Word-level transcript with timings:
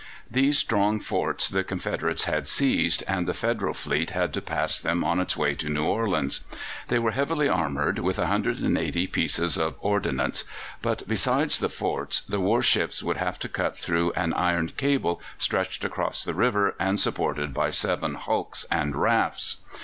These 0.31 0.57
strong 0.57 0.99
forts 0.99 1.47
the 1.47 1.63
Confederates 1.63 2.23
had 2.23 2.47
seized, 2.47 3.03
and 3.07 3.27
the 3.27 3.35
Federal 3.35 3.75
fleet 3.75 4.09
had 4.09 4.33
to 4.33 4.41
pass 4.41 4.79
them 4.79 5.03
on 5.03 5.19
its 5.19 5.37
way 5.37 5.53
to 5.53 5.69
New 5.69 5.85
Orleans. 5.85 6.39
They 6.87 6.97
were 6.97 7.11
heavily 7.11 7.47
armoured 7.47 7.99
with 7.99 8.17
180 8.17 9.05
pieces 9.05 9.59
of 9.59 9.75
ordinance, 9.79 10.43
but 10.81 11.03
besides 11.07 11.59
the 11.59 11.69
forts 11.69 12.19
the 12.21 12.39
warships 12.39 13.03
would 13.03 13.17
have 13.17 13.37
to 13.37 13.47
cut 13.47 13.77
through 13.77 14.11
an 14.13 14.33
iron 14.33 14.69
cable 14.75 15.21
stretched 15.37 15.85
across 15.85 16.23
the 16.23 16.33
river 16.33 16.73
and 16.79 16.99
supported 16.99 17.53
by 17.53 17.69
seven 17.69 18.15
hulks 18.15 18.65
and 18.71 18.95
rafts. 18.95 19.57